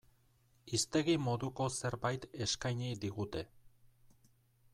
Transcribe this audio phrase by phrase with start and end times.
[0.77, 3.45] Hiztegi moduko zerbait eskaini digute.